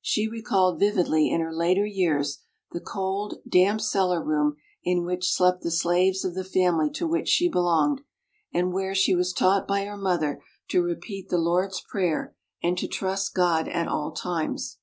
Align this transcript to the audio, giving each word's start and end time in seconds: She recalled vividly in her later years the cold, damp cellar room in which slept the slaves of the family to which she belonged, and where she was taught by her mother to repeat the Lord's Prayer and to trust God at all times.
She 0.00 0.26
recalled 0.26 0.78
vividly 0.80 1.28
in 1.30 1.42
her 1.42 1.52
later 1.52 1.84
years 1.84 2.38
the 2.72 2.80
cold, 2.80 3.42
damp 3.46 3.82
cellar 3.82 4.24
room 4.24 4.56
in 4.82 5.04
which 5.04 5.30
slept 5.30 5.60
the 5.60 5.70
slaves 5.70 6.24
of 6.24 6.34
the 6.34 6.42
family 6.42 6.88
to 6.92 7.06
which 7.06 7.28
she 7.28 7.50
belonged, 7.50 8.00
and 8.50 8.72
where 8.72 8.94
she 8.94 9.14
was 9.14 9.34
taught 9.34 9.68
by 9.68 9.84
her 9.84 9.98
mother 9.98 10.42
to 10.68 10.82
repeat 10.82 11.28
the 11.28 11.36
Lord's 11.36 11.82
Prayer 11.82 12.34
and 12.62 12.78
to 12.78 12.88
trust 12.88 13.34
God 13.34 13.68
at 13.68 13.86
all 13.86 14.10
times. 14.12 14.78